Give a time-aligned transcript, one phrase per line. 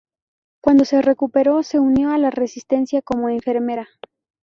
[0.63, 3.87] Cuando se recuperó, se unió a la resistencia como enfermera.